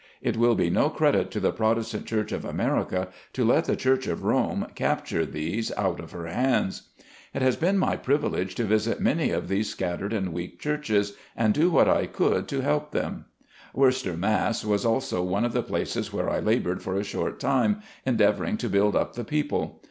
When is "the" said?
1.39-1.51, 3.65-3.75, 15.53-15.61, 19.13-19.23